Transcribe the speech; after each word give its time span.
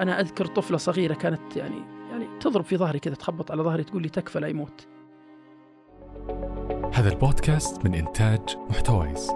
أنا 0.00 0.20
أذكر 0.20 0.46
طفلة 0.46 0.76
صغيرة 0.76 1.14
كانت 1.14 1.56
يعني 1.56 1.98
يعني 2.10 2.38
تضرب 2.40 2.64
في 2.64 2.76
ظهري 2.76 2.98
كذا 2.98 3.14
تخبط 3.14 3.50
على 3.50 3.62
ظهري 3.62 3.84
تقول 3.84 4.02
لي 4.02 4.08
تكفى 4.08 4.40
لا 4.40 4.48
يموت. 4.48 4.88
هذا 6.92 7.08
البودكاست 7.08 7.84
من 7.84 7.94
إنتاج 7.94 8.56
محتويس. 8.70 9.30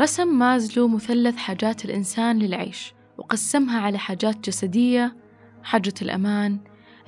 رسم 0.00 0.38
مازلو 0.38 0.88
مثلث 0.88 1.36
حاجات 1.36 1.84
الإنسان 1.84 2.38
للعيش 2.38 2.94
وقسمها 3.18 3.80
على 3.80 3.98
حاجات 3.98 4.36
جسدية 4.48 5.16
حاجة 5.62 5.94
الأمان 6.02 6.58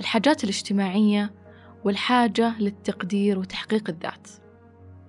الحاجات 0.01 0.45
الاجتماعية 0.45 1.35
والحاجة 1.85 2.59
للتقدير 2.59 3.39
وتحقيق 3.39 3.91
الذات. 3.91 4.29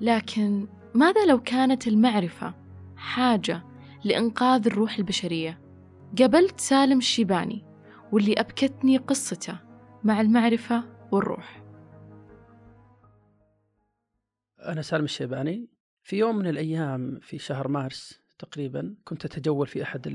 لكن 0.01 0.67
ماذا 0.95 1.25
لو 1.25 1.39
كانت 1.39 1.87
المعرفة 1.87 2.53
حاجة 2.95 3.63
لإنقاذ 4.03 4.67
الروح 4.67 4.97
البشرية؟ 4.97 5.61
قابلت 6.19 6.59
سالم 6.59 6.97
الشيباني 6.97 7.65
واللي 8.11 8.33
أبكتني 8.33 8.97
قصته 8.97 9.59
مع 10.03 10.21
المعرفة 10.21 10.83
والروح. 11.11 11.63
أنا 14.59 14.81
سالم 14.81 15.03
الشيباني. 15.03 15.69
في 16.03 16.17
يوم 16.17 16.35
من 16.35 16.47
الأيام 16.47 17.19
في 17.21 17.37
شهر 17.37 17.67
مارس 17.67 18.21
تقريبا 18.39 18.95
كنت 19.05 19.25
أتجول 19.25 19.67
في 19.67 19.83
أحد 19.83 20.07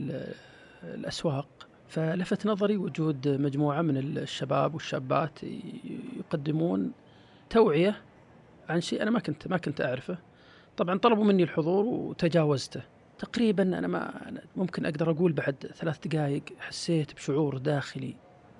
الأسواق 0.83 1.69
فلفت 1.89 2.47
نظري 2.47 2.77
وجود 2.77 3.29
مجموعة 3.29 3.83
من 3.83 3.97
الشباب 3.97 4.75
والشابات 4.75 5.39
يقدمون 6.19 6.93
توعية 7.51 8.03
عن 8.69 8.81
شيء 8.81 9.03
أنا 9.03 9.11
ما 9.11 9.21
كنت 9.21 9.49
ما 9.49 9.57
كنت 9.57 9.81
أعرفه. 9.81 10.19
طبعا 10.77 10.99
طلبوا 10.99 11.25
مني 11.25 11.43
الحضور 11.43 11.85
وتجاوزته. 11.85 12.83
تقريبا 13.19 13.63
أنا 13.63 13.87
ما 13.87 14.33
ممكن 14.57 14.87
أقدر 14.87 15.11
أقول 15.11 15.33
بعد 15.33 15.73
ثلاث 15.75 16.07
دقائق 16.07 16.43
حسيت 16.59 17.15
بشعور 17.15 17.59
داخلي 17.59 18.15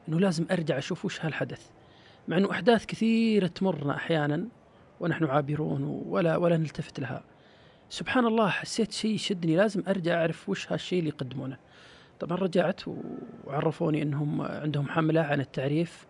أنه 0.09 0.21
لازم 0.21 0.47
أرجع 0.51 0.79
أشوف 0.79 1.05
وش 1.05 1.25
هالحدث. 1.25 1.67
مع 2.29 2.37
أنه 2.37 2.51
أحداث 2.51 2.87
كثيرة 2.87 3.47
تمرنا 3.47 3.97
أحيانا 3.97 4.49
ونحن 5.01 5.25
عابرون 5.25 5.83
ولا 6.07 6.37
ولا 6.37 6.57
نلتفت 6.57 7.01
لها. 7.01 7.25
سبحان 7.91 8.27
الله 8.27 8.49
حسيت 8.49 8.93
شيء 8.93 9.15
يشدني 9.15 9.57
لازم 9.57 9.83
أرجع 9.89 10.21
أعرف 10.21 10.49
وش 10.49 10.73
هالشيء 10.73 10.99
اللي 10.99 11.11
يقدمونه. 11.11 11.57
طبعا 12.21 12.39
رجعت 12.39 12.81
وعرفوني 13.45 14.03
إنهم 14.03 14.43
عندهم 14.43 14.89
حملة 14.89 15.21
عن 15.21 15.41
التعريف 15.41 16.07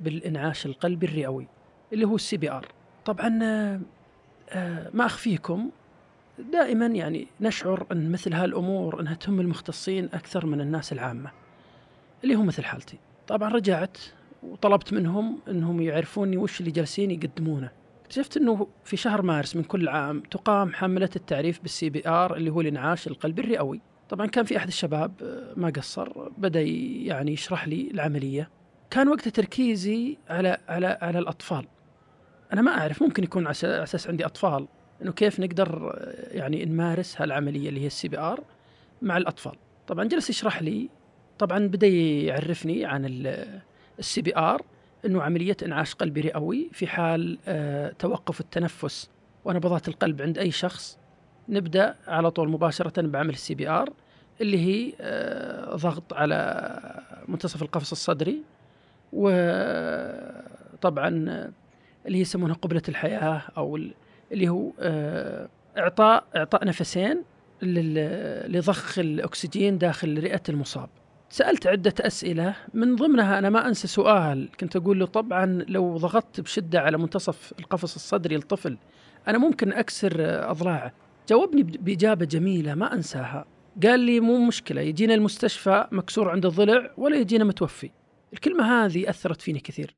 بالإنعاش 0.00 0.66
القلبي 0.66 1.06
الرئوي 1.06 1.46
اللي 1.92 2.06
هو 2.06 2.14
ال 2.14 2.36
CPR. 2.36 2.68
طبعا 3.04 3.28
ما 4.94 5.06
أخفيكم. 5.06 5.70
دائما 6.38 6.86
يعني 6.86 7.26
نشعر 7.40 7.86
أن 7.92 8.12
مثل 8.12 8.32
هالأمور 8.32 9.00
إنها 9.00 9.14
تهم 9.14 9.40
المختصين 9.40 10.04
أكثر 10.04 10.46
من 10.46 10.60
الناس 10.60 10.92
العامة 10.92 11.30
اللي 12.24 12.36
هو 12.36 12.42
مثل 12.42 12.64
حالتي. 12.64 12.98
طبعا 13.26 13.48
رجعت 13.48 13.98
وطلبت 14.42 14.92
منهم 14.92 15.38
إنهم 15.48 15.80
يعرفوني 15.80 16.36
وش 16.36 16.60
اللي 16.60 16.70
جالسين 16.70 17.10
يقدمونه. 17.10 17.70
اكتشفت 18.02 18.36
إنه 18.36 18.66
في 18.84 18.96
شهر 18.96 19.22
مارس 19.22 19.56
من 19.56 19.62
كل 19.62 19.88
عام 19.88 20.20
تقام 20.20 20.72
حملة 20.72 21.10
التعريف 21.16 21.60
بال 21.62 21.90
CPR 21.90 22.36
اللي 22.36 22.50
هو 22.50 22.60
الإنعاش 22.60 23.06
القلبي 23.06 23.42
الرئوي. 23.42 23.80
طبعا 24.08 24.26
كان 24.26 24.44
في 24.44 24.56
أحد 24.56 24.68
الشباب 24.68 25.12
آه، 25.22 25.52
ما 25.56 25.70
قصر 25.70 26.28
بدأ 26.38 26.60
يعني 26.60 27.32
يشرح 27.32 27.68
لي 27.68 27.90
العملية. 27.90 28.50
كان 28.90 29.08
وقت 29.08 29.28
تركيزي 29.28 30.18
على 30.28 30.58
على 30.68 30.98
على 31.02 31.18
الأطفال. 31.18 31.66
أنا 32.54 32.62
ما 32.62 32.70
أعرف 32.70 33.02
ممكن 33.02 33.24
يكون 33.24 33.46
على 33.46 33.52
أساس 33.64 34.08
عندي 34.08 34.26
أطفال. 34.26 34.66
إنه 35.02 35.12
كيف 35.12 35.40
نقدر 35.40 35.98
يعني 36.30 36.64
نمارس 36.64 37.20
هالعملية 37.20 37.68
اللي 37.68 37.80
هي 37.80 37.86
ال 37.86 38.08
CPR 38.08 38.40
مع 39.02 39.16
الأطفال. 39.16 39.52
طبعا 39.86 40.04
جلس 40.04 40.30
يشرح 40.30 40.62
لي 40.62 40.88
طبعا 41.38 41.58
بدأ 41.66 41.86
يعرفني 41.86 42.84
عن 42.84 43.04
ال 43.98 44.22
CPR 44.22 44.62
إنه 45.06 45.22
عملية 45.22 45.56
إنعاش 45.64 45.94
قلبي 45.94 46.20
رئوي 46.20 46.68
في 46.72 46.86
حال 46.86 47.38
آه 47.48 47.92
توقف 47.98 48.40
التنفس 48.40 49.10
ونبضات 49.44 49.88
القلب 49.88 50.22
عند 50.22 50.38
أي 50.38 50.50
شخص. 50.50 50.98
نبدأ 51.48 51.94
على 52.06 52.30
طول 52.30 52.48
مباشرة 52.48 53.02
بعمل 53.02 53.30
ال 53.30 53.54
CPR 53.54 53.92
اللي 54.40 54.58
هي 54.58 54.92
آه 55.00 55.76
ضغط 55.76 56.12
على 56.12 56.80
منتصف 57.28 57.62
القفص 57.62 57.90
الصدري. 57.92 58.42
وطبعا 59.12 61.04
اللي 62.06 62.20
يسمونها 62.20 62.54
قبلة 62.54 62.82
الحياة 62.88 63.42
أو 63.56 63.78
اللي 64.32 64.48
هو 64.48 64.70
آه 64.80 65.48
إعطاء 65.78 66.24
إعطاء 66.36 66.64
نفسين 66.64 67.22
لضخ 67.62 68.98
الأكسجين 68.98 69.78
داخل 69.78 70.22
رئة 70.22 70.42
المصاب. 70.48 70.88
سألت 71.30 71.66
عدة 71.66 71.94
أسئلة 72.00 72.56
من 72.74 72.96
ضمنها 72.96 73.38
أنا 73.38 73.50
ما 73.50 73.68
أنسى 73.68 73.88
سؤال 73.88 74.48
كنت 74.60 74.76
أقول 74.76 75.00
له 75.00 75.06
طبعا 75.06 75.64
لو 75.68 75.96
ضغطت 75.96 76.40
بشدة 76.40 76.80
على 76.80 76.98
منتصف 76.98 77.52
القفص 77.58 77.94
الصدري 77.94 78.36
للطفل 78.36 78.78
أنا 79.28 79.38
ممكن 79.38 79.72
أكسر 79.72 80.12
أضلاعه. 80.50 80.92
جاوبني 81.28 81.62
بإجابة 81.62 82.24
جميلة 82.24 82.74
ما 82.74 82.94
أنساها. 82.94 83.44
قال 83.82 84.00
لي 84.00 84.20
مو 84.20 84.46
مشكلة 84.46 84.80
يجينا 84.80 85.14
المستشفى 85.14 85.86
مكسور 85.92 86.30
عند 86.30 86.46
الضلع 86.46 86.90
ولا 86.96 87.16
يجينا 87.16 87.44
متوفي. 87.44 87.90
الكلمة 88.32 88.84
هذه 88.84 89.10
أثرت 89.10 89.42
فيني 89.42 89.60
كثير. 89.60 89.94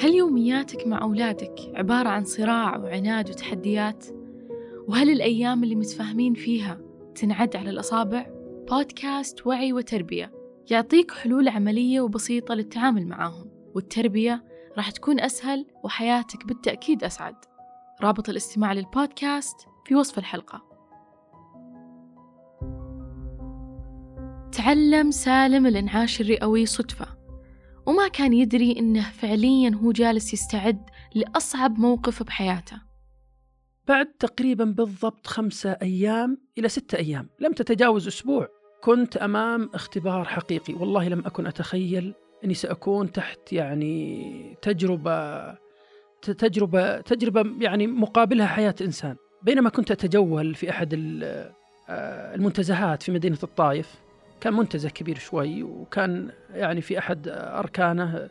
هل 0.00 0.14
يومياتك 0.14 0.86
مع 0.86 1.02
أولادك 1.02 1.72
عبارة 1.74 2.08
عن 2.08 2.24
صراع 2.24 2.76
وعناد 2.76 3.30
وتحديات؟ 3.30 4.06
وهل 4.88 5.10
الأيام 5.10 5.64
اللي 5.64 5.74
متفاهمين 5.74 6.34
فيها 6.34 6.80
تنعد 7.14 7.56
على 7.56 7.70
الأصابع؟ 7.70 8.26
بودكاست 8.70 9.46
وعي 9.46 9.72
وتربية 9.72 10.32
يعطيك 10.70 11.10
حلول 11.10 11.48
عملية 11.48 12.00
وبسيطة 12.00 12.54
للتعامل 12.54 13.06
معاهم 13.06 13.50
والتربية 13.74 14.44
راح 14.76 14.90
تكون 14.90 15.20
أسهل 15.20 15.66
وحياتك 15.84 16.46
بالتأكيد 16.46 17.04
أسعد 17.04 17.34
رابط 18.02 18.28
الاستماع 18.28 18.72
للبودكاست 18.72 19.56
في 19.84 19.94
وصف 19.94 20.18
الحلقة 20.18 20.62
تعلم 24.52 25.10
سالم 25.10 25.66
الإنعاش 25.66 26.20
الرئوي 26.20 26.66
صدفة 26.66 27.17
وما 27.88 28.08
كان 28.08 28.32
يدري 28.32 28.78
إنه 28.78 29.10
فعليا 29.10 29.74
هو 29.74 29.92
جالس 29.92 30.32
يستعد 30.32 30.90
لأصعب 31.14 31.78
موقف 31.78 32.22
بحياته. 32.22 32.76
بعد 33.88 34.06
تقريبا 34.06 34.64
بالضبط 34.64 35.26
خمسة 35.26 35.70
أيام 35.70 36.38
إلى 36.58 36.68
ستة 36.68 36.98
أيام 36.98 37.28
لم 37.40 37.52
تتجاوز 37.52 38.06
أسبوع 38.06 38.48
كنت 38.82 39.16
أمام 39.16 39.70
اختبار 39.74 40.24
حقيقي. 40.24 40.74
والله 40.74 41.08
لم 41.08 41.26
أكن 41.26 41.46
أتخيل 41.46 42.14
أني 42.44 42.54
سأكون 42.54 43.12
تحت 43.12 43.52
يعني 43.52 44.56
تجربة 44.62 45.52
تجربة 46.22 47.00
تجربة 47.00 47.64
يعني 47.64 47.86
مقابلها 47.86 48.46
حياة 48.46 48.74
إنسان. 48.80 49.16
بينما 49.42 49.70
كنت 49.70 49.90
أتجول 49.90 50.54
في 50.54 50.70
أحد 50.70 50.94
آه، 51.88 52.34
المنتزهات 52.34 53.02
في 53.02 53.12
مدينة 53.12 53.38
الطائف. 53.42 54.07
كان 54.40 54.52
منتزه 54.52 54.88
كبير 54.88 55.18
شوي 55.18 55.62
وكان 55.62 56.30
يعني 56.54 56.80
في 56.80 56.98
أحد 56.98 57.28
أركانه 57.28 58.28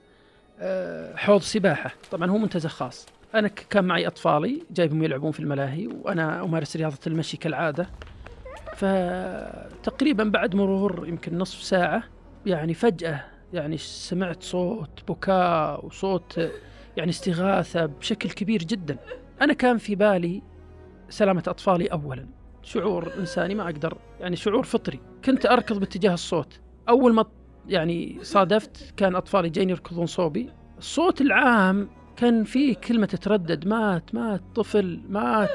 آه، 0.59 1.15
حوض 1.15 1.41
سباحة. 1.41 1.91
طبعا 2.11 2.29
هو 2.31 2.37
منتزه 2.37 2.69
خاص. 2.69 3.05
أنا 3.35 3.47
كان 3.47 3.83
معي 3.83 4.07
أطفالي 4.07 4.63
جايبهم 4.71 5.03
يلعبون 5.03 5.31
في 5.31 5.39
الملاهي 5.39 5.87
وأنا 5.87 6.43
أمارس 6.43 6.75
رياضة 6.75 6.97
المشي 7.07 7.37
كالعادة. 7.37 7.89
فتقريبا 8.75 10.23
بعد 10.23 10.55
مرور 10.55 11.07
يمكن 11.07 11.37
نصف 11.37 11.63
ساعة 11.63 12.03
يعني 12.45 12.73
فجأة 12.73 13.25
يعني 13.53 13.77
سمعت 13.77 14.43
صوت 14.43 14.89
بكاء 15.07 15.85
وصوت 15.85 16.49
يعني 16.97 17.09
استغاثة 17.09 17.85
بشكل 17.85 18.29
كبير 18.29 18.63
جدا. 18.63 18.97
أنا 19.41 19.53
كان 19.53 19.77
في 19.77 19.95
بالي 19.95 20.41
سلامة 21.09 21.43
أطفالي 21.47 21.85
أولا. 21.87 22.25
شعور 22.67 23.11
إنساني 23.19 23.55
ما 23.55 23.63
أقدر 23.63 23.97
يعني 24.19 24.35
شعور 24.35 24.63
فطري. 24.63 24.99
كنت 25.25 25.45
أركض 25.45 25.79
باتجاه 25.79 26.13
الصوت. 26.13 26.59
أول 26.89 27.13
ما 27.13 27.25
يعني 27.67 28.17
صادفت 28.21 28.93
كان 28.97 29.15
أطفالي 29.15 29.49
جايين 29.49 29.69
يركضون 29.69 30.05
صوبي. 30.05 30.49
الصوت 30.77 31.21
العام 31.21 31.89
كان 32.15 32.43
فيه 32.43 32.75
كلمة 32.75 33.05
تتردد 33.05 33.67
مات 33.67 34.15
مات 34.15 34.41
طفل 34.55 35.01
مات 35.09 35.49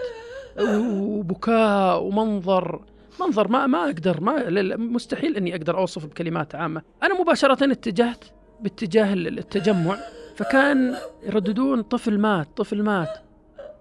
وبكاء 0.60 2.02
ومنظر 2.02 2.84
منظر 3.20 3.48
ما 3.48 3.66
ما 3.66 3.84
أقدر 3.84 4.20
ما 4.20 4.50
مستحيل 4.76 5.36
إني 5.36 5.56
أقدر 5.56 5.78
أوصف 5.78 6.06
بكلمات 6.06 6.54
عامة. 6.54 6.82
أنا 7.02 7.20
مباشرة 7.20 7.72
اتجهت 7.72 8.24
باتجاه 8.60 9.14
التجمع 9.14 9.96
فكان 10.36 10.96
يرددون 11.22 11.82
طفل 11.82 12.18
مات 12.18 12.48
طفل 12.56 12.82
مات. 12.82 13.18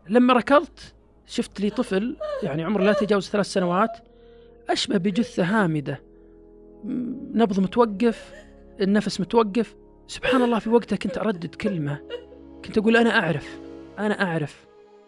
لما 0.10 0.34
ركضت 0.34 0.94
شفت 1.32 1.60
لي 1.60 1.70
طفل 1.70 2.18
يعني 2.44 2.64
عمره 2.64 2.84
لا 2.84 2.92
يتجاوز 2.92 3.30
ثلاث 3.30 3.46
سنوات 3.46 3.98
أشبه 4.70 4.98
بجثة 4.98 5.44
هامدة. 5.44 6.02
نبض 7.34 7.60
متوقف 7.60 8.34
النفس 8.82 9.22
متوقف. 9.22 9.76
سبحان 10.08 10.42
الله 10.42 10.60
في 10.60 10.70
وقتها 10.70 10.96
كنت 10.96 11.18
أردد 11.18 11.56
كلمة. 11.56 12.02
كنت 12.66 12.78
أقول 12.78 12.98
أنا 12.98 13.20
أعرف 13.20 13.60
أنا 14.00 14.24
أعرف. 14.24 14.66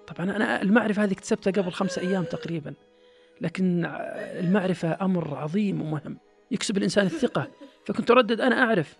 طبعا 0.08 0.36
أنا 0.36 0.62
المعرفة 0.62 1.04
هذه 1.04 1.12
اكتسبتها 1.12 1.52
قبل 1.52 1.72
خمسة 1.72 2.02
أيام 2.02 2.24
تقريبا. 2.24 2.74
لكن 3.42 3.86
المعرفة 4.40 4.98
أمر 5.02 5.36
عظيم 5.38 5.82
ومهم 5.82 6.18
يكسب 6.52 6.78
الإنسان 6.78 7.06
الثقة. 7.06 7.48
فكنت 7.86 8.12
أردد 8.12 8.42
أنا 8.42 8.64
أعرف. 8.64 8.98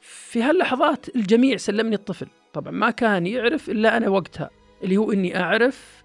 في 0.00 0.42
هاللحظات 0.42 1.16
الجميع 1.16 1.56
سلمني 1.56 1.94
الطفل. 1.94 2.26
طبعا 2.52 2.72
ما 2.72 2.90
كان 2.90 3.26
يعرف 3.26 3.70
إلا 3.70 3.96
أنا 3.96 4.08
وقتها 4.08 4.50
اللي 4.84 4.96
هو 4.96 5.12
إني 5.12 5.40
أعرف 5.40 5.99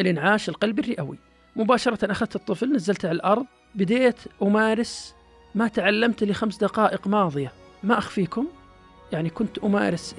الإنعاش 0.00 0.48
القلبي 0.48 0.82
الرئوي. 0.82 1.18
مباشرة 1.56 2.12
أخذت 2.12 2.36
الطفل 2.36 2.72
نزلته 2.72 3.08
على 3.08 3.16
الأرض 3.16 3.46
بديت 3.74 4.16
أمارس 4.42 5.14
ما 5.54 5.68
تعلمت 5.68 6.24
لخمس 6.24 6.56
دقائق 6.56 7.06
ماضية 7.06 7.52
ما 7.82 7.98
أخفيكم؟ 7.98 8.46
يعني 9.12 9.30
كنت 9.30 9.58
أمارس 9.58 10.16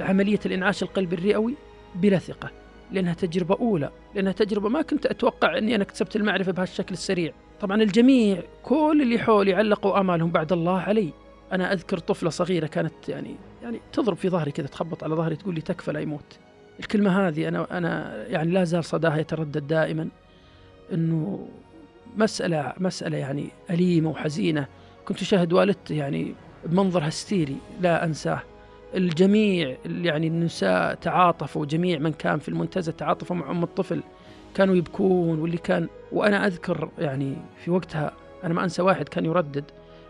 عملية 0.00 0.40
الإنعاش 0.46 0.82
القلبي 0.82 1.16
الرئوي 1.16 1.54
بلا 1.94 2.18
ثقة 2.18 2.50
لأنها 2.92 3.14
تجربة 3.14 3.56
أولى 3.60 3.90
لأنها 4.14 4.32
تجربة 4.32 4.68
ما 4.68 4.82
كنت 4.82 5.06
أتوقع 5.06 5.58
أني 5.58 5.74
أنا 5.74 5.82
اكتسبت 5.82 6.16
المعرفة 6.16 6.52
بهالشكل 6.52 6.92
السريع. 6.92 7.32
طبعا 7.60 7.82
الجميع 7.82 8.42
كل 8.62 9.00
اللي 9.02 9.18
حولي 9.18 9.54
علقوا 9.54 10.00
آمالهم 10.00 10.30
بعد 10.30 10.52
الله 10.52 10.80
علي. 10.80 11.12
أنا 11.52 11.72
أذكر 11.72 11.98
طفلة 11.98 12.30
صغيرة 12.30 12.66
كانت 12.66 13.08
يعني 13.08 13.36
يعني 13.62 13.80
تضرب 13.92 14.16
في 14.16 14.28
ظهري 14.28 14.50
كذا 14.50 14.66
تخبط 14.66 15.04
على 15.04 15.14
ظهري 15.14 15.36
تقول 15.36 15.54
لي 15.54 15.60
تكفى 15.60 15.92
لا 15.92 16.00
يموت. 16.00 16.38
الكلمة 16.80 17.28
هذه 17.28 17.48
أنا 17.48 17.78
أنا 17.78 18.24
يعني 18.26 18.50
لا 18.50 18.64
زال 18.64 18.84
صداها 18.84 19.18
يتردد 19.18 19.66
دائما 19.66 20.08
أنه 20.92 21.48
مسألة 22.16 22.72
مسألة 22.78 23.18
يعني 23.18 23.48
أليمة 23.70 24.10
وحزينة. 24.10 24.66
كنت 25.04 25.22
أشاهد 25.22 25.52
والدتي 25.52 25.96
يعني 25.96 26.34
بمنظر 26.64 27.08
هستيري 27.08 27.56
لا 27.80 28.04
أنساه. 28.04 28.42
الجميع 28.94 29.76
يعني 29.86 30.26
النساء 30.26 30.94
تعاطفوا 30.94 31.66
جميع 31.66 31.98
من 31.98 32.12
كان 32.12 32.38
في 32.38 32.48
المنتزه 32.48 32.92
تعاطفوا 32.92 33.36
مع 33.36 33.50
أم 33.50 33.62
الطفل. 33.62 34.02
كانوا 34.54 34.74
يبكون 34.74 35.38
واللي 35.38 35.58
كان 35.58 35.88
وأنا 36.12 36.46
أذكر 36.46 36.88
يعني 36.98 37.36
في 37.64 37.70
وقتها 37.70 38.12
أنا 38.44 38.54
ما 38.54 38.64
أنسى 38.64 38.82
واحد 38.82 39.08
كان 39.08 39.24
يردد 39.24 39.64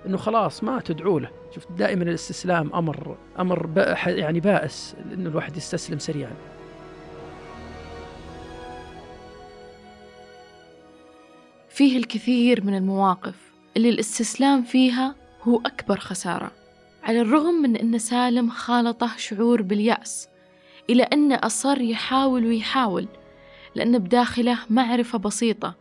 إنه 0.07 0.17
خلاص 0.17 0.65
ما 0.65 0.81
تدعوا 0.81 1.21
له. 1.21 1.31
شفت 1.55 1.73
دائما 1.73 2.03
الاستسلام 2.03 2.75
أمر 2.75 3.17
أمر 3.39 3.69
يعني 4.07 4.41
بائس 4.41 4.97
انه 5.15 5.31
الواحد 5.31 5.57
يستسلم 5.57 5.99
سريعا. 5.99 6.33
فيه 11.76 11.99
الكثير 11.99 12.64
من 12.64 12.76
المواقف 12.76 13.34
اللي 13.76 13.88
الاستسلام 13.88 14.62
فيها 14.62 15.14
هو 15.43 15.61
أكبر 15.67 15.99
خسارة 15.99 16.52
على 17.02 17.20
الرغم 17.20 17.55
من 17.55 17.76
أن 17.76 17.99
سالم 17.99 18.50
خالطه 18.50 19.17
شعور 19.17 19.62
باليأس 19.62 20.28
إلى 20.90 21.02
أنه 21.02 21.34
أصر 21.34 21.81
يحاول 21.81 22.46
ويحاول 22.46 23.08
لأن 23.75 23.99
بداخله 23.99 24.58
معرفة 24.70 25.19
بسيطة 25.19 25.75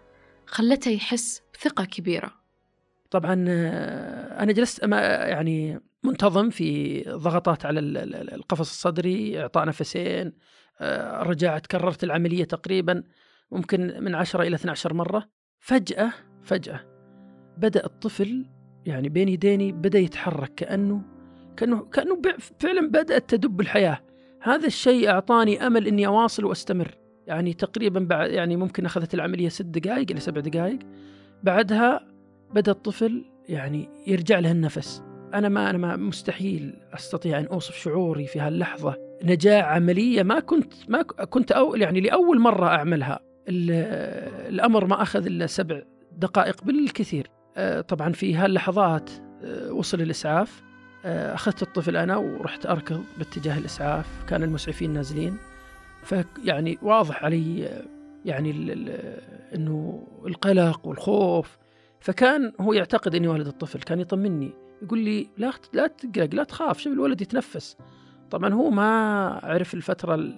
خلته 0.46 0.92
يحس 0.92 1.42
بثقة 1.54 1.86
كبيرة. 1.86 2.32
طبعا 3.12 3.46
آه، 3.48 4.44
أنا 4.44 4.52
جلست 4.52 4.84
يعني 4.84 5.80
منتظم 6.04 6.50
في 6.50 7.02
ضغطات 7.04 7.66
على 7.66 7.80
القفص 7.80 8.70
الصدري 8.70 9.42
إعطاء 9.42 9.66
نفسين 9.66 10.34
آه، 10.82 11.24
رجعت 11.24 11.66
كررت 11.66 12.04
العملية 12.04 12.44
تقريبا 12.44 13.04
ممكن 13.52 14.04
من 14.04 14.16
10 14.16 14.44
إلى 14.44 14.56
12 14.56 14.94
مرة. 14.94 15.35
فجأة 15.66 16.14
فجأة 16.44 16.80
بدأ 17.58 17.86
الطفل 17.86 18.46
يعني 18.86 19.10
بين 19.10 19.30
يديني 19.30 19.72
بدأ 19.72 20.00
يتحرك 20.00 20.56
كأنه 20.56 21.02
كأنه 21.58 21.86
كأنه 21.86 22.22
فعلا 22.60 22.88
بدأت 22.88 23.30
تدب 23.30 23.62
الحياة. 23.62 24.00
هذا 24.42 24.68
الشيء 24.68 25.10
أعطاني 25.10 25.68
أمل 25.68 25.88
إني 25.88 26.08
أواصل 26.08 26.46
وأستمر. 26.46 26.98
يعني 27.28 27.54
تقريبا 27.54 28.00
بعد 28.00 28.32
يعني 28.32 28.56
ممكن 28.56 28.86
أخذت 28.86 29.14
العملية 29.14 29.50
ست 29.50 29.66
دقائق 29.66 30.12
إلى 30.12 30.20
سبع 30.20 30.42
دقائق. 30.42 30.80
بعدها 31.44 32.08
بدأ 32.54 32.72
الطفل 32.72 33.26
يعني 33.50 33.90
يرجع 34.08 34.40
له 34.40 34.52
النفس. 34.52 35.04
أنا 35.34 35.50
ما 35.50 35.70
أنا 35.70 35.78
ما 35.78 35.96
مستحيل 35.96 36.74
أستطيع 36.94 37.40
أن 37.40 37.46
أوصف 37.46 37.76
شعوري 37.76 38.28
في 38.28 38.40
هاللحظة. 38.40 38.98
نجاح 39.24 39.66
عملية 39.66 40.24
ما 40.24 40.40
كنت 40.40 40.74
ما 40.90 41.02
كنت 41.02 41.52
أو 41.52 41.76
يعني 41.76 42.02
لأول 42.02 42.40
مرة 42.40 42.68
أعملها. 42.68 43.35
الأمر 43.48 44.86
ما 44.86 45.02
أخذ 45.02 45.26
إلا 45.26 45.48
سبع 45.48 45.82
دقائق 46.18 46.64
بالكثير. 46.64 47.28
آه، 47.58 47.82
طبعا 47.82 48.12
في 48.12 48.36
هاللحظات 48.36 49.10
آه، 49.44 49.72
وصل 49.72 50.02
الإسعاف. 50.02 50.64
آه، 51.06 51.34
أخذت 51.34 51.62
الطفل 51.62 51.98
أنا 51.98 52.18
ورحت 52.18 52.66
أركض 52.66 53.04
باتجاه 53.18 53.58
الإسعاف 53.58 54.24
كان 54.28 54.44
المسعفين 54.44 54.94
نازلين. 54.94 55.38
فيعني 56.04 56.78
واضح 56.82 57.24
علي 57.24 57.82
يعني 58.26 58.74
أنه 59.56 60.08
القلق 60.26 60.88
والخوف. 60.88 61.58
فكان 62.00 62.54
هو 62.62 62.74
يعتقد 62.74 63.16
أني 63.16 63.28
والد 63.28 63.48
الطفل 63.48 63.80
كان 63.80 64.00
يطمني 64.00 64.52
يقول 64.82 65.00
لي 65.00 65.30
لا 65.38 65.52
لا 65.74 65.88
تقلق 65.88 66.36
لا 66.36 66.44
تخاف 66.44 66.80
شوف 66.80 66.94
الولد 66.94 67.22
يتنفس. 67.22 67.78
طبعا 68.32 68.54
هو 68.54 68.70
ما 68.70 69.28
عرف 69.44 69.74
الفترة 69.74 70.34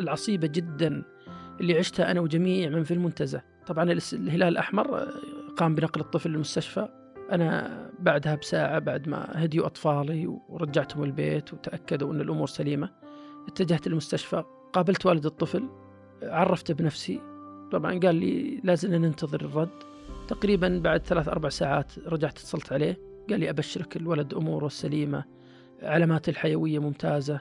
العصيبة 0.00 0.46
جدا. 0.46 1.02
اللي 1.62 1.78
عشتها 1.78 2.10
أنا 2.10 2.20
وجميع 2.20 2.68
من 2.68 2.82
في 2.84 2.94
المنتزه. 2.94 3.42
طبعا 3.66 3.92
الهلال 3.92 4.48
الأحمر 4.48 4.98
آه، 4.98 5.08
قام 5.56 5.74
بنقل 5.74 6.00
الطفل 6.00 6.30
للمستشفى. 6.30 6.88
أنا 7.32 7.90
بعدها 7.98 8.34
بساعة 8.34 8.78
بعد 8.78 9.08
ما 9.08 9.28
هديوا 9.34 9.66
أطفالي 9.66 10.26
ورجعتهم 10.48 11.04
البيت 11.04 11.52
وتأكدوا 11.52 12.12
أن 12.12 12.20
الأمور 12.20 12.46
سليمة 12.46 12.90
اتجهت 13.48 13.88
للمستشفى 13.88 14.44
قابلت 14.72 15.06
والد 15.06 15.26
الطفل 15.26 15.68
عرفته 16.22 16.74
بنفسي. 16.74 17.20
طبعا 17.72 17.98
قال 17.98 18.14
لي 18.14 18.60
لازم 18.64 18.94
ننتظر 18.94 19.40
الرد. 19.40 19.82
تقريبا 20.28 20.80
بعد 20.84 21.06
ثلاث 21.06 21.28
أربع 21.28 21.48
ساعات 21.48 21.92
رجعت 22.06 22.38
اتصلت 22.38 22.72
عليه. 22.72 22.98
قال 23.30 23.40
لي 23.40 23.50
أبشرك 23.50 23.96
الولد 23.96 24.34
أموره 24.34 24.68
سليمة 24.68 25.24
علامات 25.82 26.28
الحيوية 26.28 26.78
ممتازة 26.78 27.40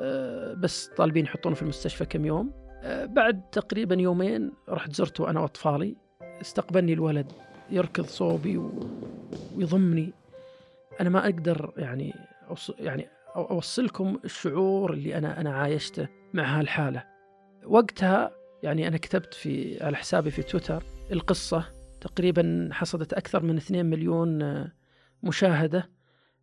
آه، 0.00 0.54
بس 0.54 0.90
طالبين 0.96 1.24
يحطونه 1.24 1.54
في 1.54 1.62
المستشفى 1.62 2.04
كم 2.04 2.26
يوم. 2.26 2.61
بعد 2.84 3.50
تقريبا 3.50 3.94
يومين 3.94 4.52
رحت 4.68 4.92
زرته 4.92 5.30
أنا 5.30 5.40
وأطفالي. 5.40 5.96
استقبلني 6.40 6.92
الولد 6.92 7.32
يركض 7.70 8.06
صوبي 8.06 8.60
ويضمني. 9.56 10.12
أنا 11.00 11.08
ما 11.08 11.24
أقدر 11.24 11.72
يعني 11.76 12.14
يعني 12.78 13.08
أوصلكم 13.36 14.18
الشعور 14.24 14.92
اللي 14.92 15.18
أنا 15.18 15.40
أنا 15.40 15.54
عايشته 15.54 16.08
مع 16.34 16.58
هالحالة. 16.58 17.04
وقتها 17.64 18.30
يعني 18.62 18.88
أنا 18.88 18.96
كتبت 18.96 19.34
في 19.34 19.84
على 19.84 19.96
حسابي 19.96 20.30
في 20.30 20.42
تويتر 20.42 20.82
القصة. 21.12 21.64
تقريبا 22.00 22.68
حصدت 22.72 23.12
أكثر 23.12 23.42
من 23.42 23.56
2 23.56 23.86
مليون 23.86 24.42
آه، 24.42 24.72
مشاهدة. 25.22 25.90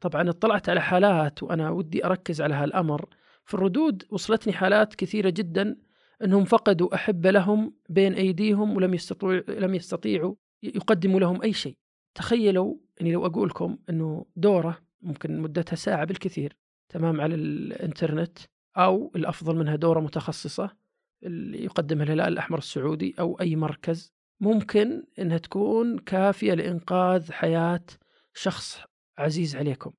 طبعا 0.01 0.29
اطلعت 0.29 0.69
على 0.69 0.81
حالات 0.81 1.43
وأنا 1.43 1.69
ودي 1.69 2.05
أركز 2.05 2.41
على 2.41 2.55
هالأمر. 2.55 3.05
في 3.46 3.53
الردود 3.53 4.03
وصلتني 4.10 4.53
حالات 4.53 4.96
كثيرة 4.96 5.29
جدا. 5.29 5.75
أنهم 6.23 6.45
فقدوا 6.45 6.95
أحبة 6.95 7.31
لهم 7.31 7.73
بين 7.89 8.13
أيديهم 8.13 8.75
ولم 8.75 8.93
يستطيعوا 8.93 9.41
لم 9.49 9.75
يستطيعوا 9.75 10.35
يقدموا 10.63 11.19
لهم 11.19 11.41
أي 11.41 11.53
شيء. 11.53 11.77
تخيلوا 12.15 12.75
أني 13.01 13.11
لو 13.11 13.25
أقول 13.25 13.47
لكم 13.49 13.77
أنه 13.89 14.25
دورة 14.35 14.77
ممكن 15.01 15.41
مدتها 15.41 15.75
ساعة 15.75 16.05
بالكثير 16.05 16.57
تمام 16.89 17.21
على 17.21 17.35
الإنترنت 17.35 18.38
أو 18.77 19.11
الأفضل 19.15 19.55
منها 19.55 19.75
دورة 19.75 19.99
متخصصة 19.99 20.77
اللي 21.23 21.63
يقدمها 21.63 22.03
الهلال 22.03 22.27
الأحمر 22.27 22.57
السعودي 22.57 23.15
أو 23.19 23.39
أي 23.41 23.55
مركز 23.55 24.13
ممكن 24.39 25.03
أنها 25.19 25.38
تكون 25.38 25.99
كافية 25.99 26.53
لإنقاذ 26.53 27.31
حياة 27.31 27.85
شخص 28.33 28.81
عزيز 29.17 29.55
عليكم. 29.55 29.91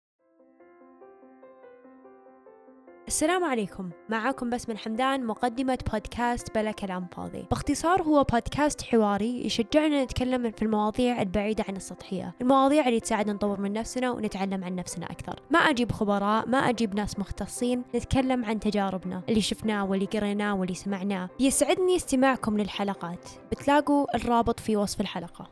السلام 3.10 3.44
عليكم. 3.44 3.90
معاكم 4.08 4.50
بسمة 4.50 4.76
حمدان 4.76 5.26
مقدمة 5.26 5.78
بودكاست 5.92 6.54
بلا 6.54 6.70
كلام 6.70 7.06
فاضي. 7.16 7.46
باختصار 7.50 8.02
هو 8.02 8.24
بودكاست 8.24 8.82
حواري 8.82 9.46
يشجعنا 9.46 10.04
نتكلم 10.04 10.50
في 10.50 10.62
المواضيع 10.62 11.22
البعيدة 11.22 11.64
عن 11.68 11.76
السطحية. 11.76 12.34
المواضيع 12.40 12.88
اللي 12.88 13.00
تساعدنا 13.00 13.32
نطور 13.32 13.60
من 13.60 13.72
نفسنا 13.72 14.10
ونتعلم 14.10 14.64
عن 14.64 14.74
نفسنا 14.74 15.06
أكثر. 15.06 15.42
ما 15.50 15.58
أجيب 15.58 15.92
خبراء 15.92 16.48
ما 16.48 16.58
أجيب 16.58 16.94
ناس 16.94 17.18
مختصين 17.18 17.82
نتكلم 17.94 18.44
عن 18.44 18.60
تجاربنا 18.60 19.22
اللي 19.28 19.40
شفناه 19.40 19.84
واللي 19.84 20.06
قريناه 20.06 20.54
واللي 20.54 20.74
سمعناه. 20.74 21.28
يسعدني 21.40 21.96
استماعكم 21.96 22.58
للحلقات. 22.58 23.28
بتلاقوا 23.50 24.16
الرابط 24.16 24.60
في 24.60 24.76
وصف 24.76 25.00
الحلقة. 25.00 25.50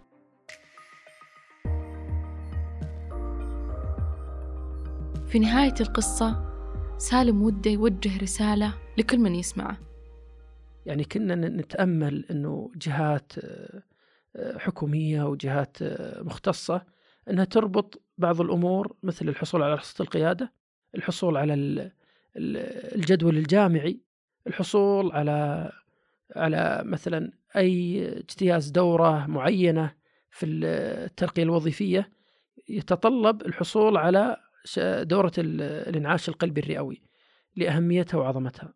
في 5.29 5.39
نهاية 5.39 5.75
القصة 5.81 6.48
سالم 6.99 7.43
وده 7.43 7.71
يوجه 7.71 8.19
رسالة 8.23 8.75
لكل 8.99 9.19
من 9.19 9.35
يسمعه. 9.35 9.79
يعني 10.87 11.05
كنا 11.05 11.35
نتأمل 11.35 12.25
أنه 12.31 12.71
جهات 12.77 13.33
آه، 13.39 14.59
حكومية 14.59 15.23
وجهات 15.23 15.77
آه، 15.83 16.23
مختصة 16.23 16.83
أنها 17.31 17.45
تربط 17.45 18.03
بعض 18.19 18.41
الأمور 18.41 18.97
مثل 19.03 19.29
الحصول 19.29 19.63
على 19.63 19.75
رخصة 19.75 20.03
القيادة 20.03 20.53
الحصول 20.95 21.37
على 21.37 21.55
الجدول 22.37 23.37
الجامعي 23.37 24.01
الحصول 24.47 25.13
على 25.13 25.71
على 26.37 26.83
مثلا 26.85 27.33
أي 27.57 28.09
اجتياز 28.19 28.71
دورة 28.71 29.27
معينة 29.27 29.95
في 30.31 30.47
الترقية 30.47 31.43
الوظيفية 31.43 32.11
يتطلب 32.69 33.43
الحصول 33.43 33.97
على 33.97 34.37
دورة 35.03 35.33
الإنعاش 35.39 36.29
القلبي 36.29 36.61
الرئوي 36.61 37.03
لأهميتها 37.57 38.19
وعظمتها. 38.19 38.75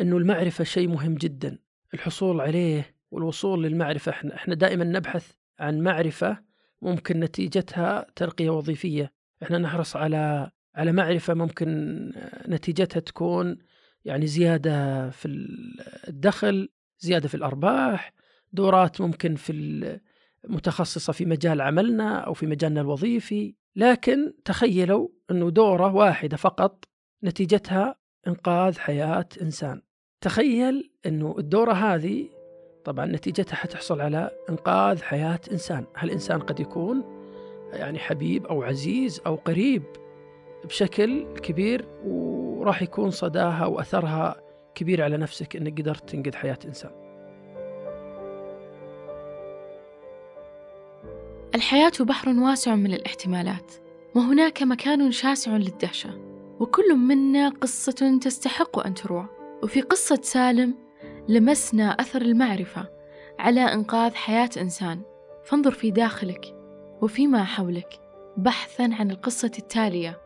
أنه 0.00 0.16
المعرفة 0.16 0.64
شيء 0.64 0.88
مهم 0.88 1.14
جدا. 1.14 1.58
الحصول 1.94 2.40
عليه 2.40 2.94
والوصول 3.10 3.62
للمعرفة 3.62 4.10
إحنا, 4.10 4.34
إحنا 4.34 4.54
دائما 4.54 4.84
نبحث 4.84 5.32
عن 5.58 5.80
معرفة 5.80 6.38
ممكن 6.82 7.20
نتيجتها 7.20 8.06
ترقية 8.16 8.50
وظيفية. 8.50 9.12
إحنا 9.42 9.58
نحرص 9.58 9.96
على 9.96 10.50
على 10.74 10.92
معرفة 10.92 11.34
ممكن 11.34 11.68
نتيجتها 12.48 13.00
تكون 13.00 13.58
يعني 14.04 14.26
زيادة 14.26 15.10
في 15.10 15.28
الدخل 16.08 16.68
زيادة 16.98 17.28
في 17.28 17.34
الأرباح 17.34 18.12
دورات 18.52 19.00
ممكن 19.00 19.34
في 19.34 20.00
متخصصة 20.48 21.12
في 21.12 21.24
مجال 21.24 21.60
عملنا 21.60 22.18
أو 22.18 22.34
في 22.34 22.46
مجالنا 22.46 22.80
الوظيفي. 22.80 23.54
لكن 23.76 24.34
تخيلوا 24.44 25.08
أنه 25.30 25.50
دورة 25.50 25.94
واحدة 25.94 26.36
فقط 26.36 26.84
نتيجتها 27.24 27.96
إنقاذ 28.26 28.78
حياة 28.78 29.26
إنسان. 29.42 29.82
تخيل 30.20 30.90
أنه 31.06 31.34
الدورة 31.38 31.72
هذه 31.72 32.28
طبعا 32.84 33.06
نتيجتها 33.06 33.56
حتحصل 33.56 34.00
على 34.00 34.30
إنقاذ 34.50 35.02
حياة 35.02 35.40
إنسان. 35.52 35.86
هالإنسان 35.96 36.40
قد 36.40 36.60
يكون 36.60 37.04
يعني 37.72 37.98
حبيب 37.98 38.46
أو 38.46 38.62
عزيز 38.62 39.20
أو 39.26 39.34
قريب 39.34 39.82
بشكل 40.64 41.26
كبير 41.42 41.88
وراح 42.04 42.82
يكون 42.82 43.10
صداها 43.10 43.66
وأثرها 43.66 44.40
كبير 44.74 45.02
على 45.02 45.16
نفسك 45.16 45.56
أنك 45.56 45.80
قدرت 45.80 46.10
تنقذ 46.10 46.34
حياة 46.34 46.58
إنسان؟ 46.64 47.03
الحياة 51.54 51.92
بحر 52.00 52.28
واسع 52.28 52.74
من 52.74 52.94
الاحتمالات 52.94 53.72
وهناك 54.14 54.62
مكان 54.62 55.12
شاسع 55.12 55.56
للدهشة 55.56 56.10
وكل 56.60 56.96
منا 56.96 57.48
قصة 57.48 58.18
تستحق 58.22 58.86
أن 58.86 58.94
تروى. 58.94 59.26
وفي 59.62 59.80
قصة 59.80 60.18
سالم 60.22 60.74
لمسنا 61.28 61.90
أثر 61.90 62.22
المعرفة 62.22 62.88
على 63.38 63.60
إنقاذ 63.60 64.14
حياة 64.14 64.50
إنسان. 64.56 65.02
فانظر 65.44 65.70
في 65.70 65.90
داخلك 65.90 66.56
وفيما 67.02 67.44
حولك 67.44 68.00
بحثا 68.36 68.82
عن 68.82 69.10
القصة 69.10 69.52
التالية. 69.58 70.20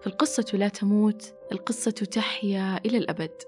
فالقصة 0.00 0.46
لا 0.52 0.68
تموت 0.68 1.34
القصة 1.52 1.90
تحيا 1.90 2.80
إلى 2.86 2.98
الأبد. 2.98 3.42